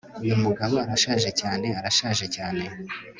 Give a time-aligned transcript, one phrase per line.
[0.23, 2.63] Uyu mugabo arashaje cyane arashaje cyane